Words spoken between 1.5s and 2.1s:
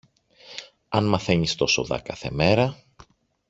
τόσο δα